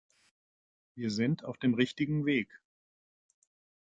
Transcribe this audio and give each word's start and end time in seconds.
Wir 0.95 1.11
sind 1.11 1.45
auf 1.45 1.59
dem 1.59 1.75
richtigen 1.75 2.25
Weg. 2.25 2.49